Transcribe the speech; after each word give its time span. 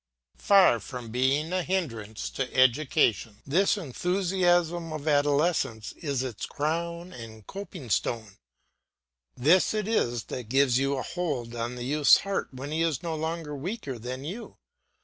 Far 0.39 0.79
from 0.79 1.11
being 1.11 1.53
a 1.53 1.61
hindrance 1.61 2.31
to 2.31 2.51
education, 2.55 3.43
this 3.45 3.77
enthusiasm 3.77 4.91
of 4.91 5.07
adolescence 5.07 5.91
is 5.91 6.23
its 6.23 6.47
crown 6.47 7.13
and 7.13 7.45
coping 7.45 7.91
stone; 7.91 8.37
this 9.37 9.75
it 9.75 9.87
is 9.87 10.23
that 10.23 10.49
gives 10.49 10.79
you 10.79 10.97
a 10.97 11.03
hold 11.03 11.53
on 11.53 11.75
the 11.75 11.83
youth's 11.83 12.17
heart 12.21 12.51
when 12.51 12.71
he 12.71 12.81
is 12.81 13.03
no 13.03 13.13
longer 13.15 13.55
weaker 13.55 13.99
than 13.99 14.25
you. 14.25 14.57